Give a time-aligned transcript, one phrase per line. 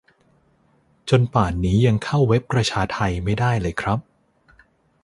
[1.09, 3.99] จนป่านนี้ยังเข้าเว็บประชาไทไม่ได้เลยครับ